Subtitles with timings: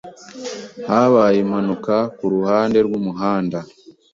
[0.87, 3.59] Habaye impanuka kuruhande rwumuhanda.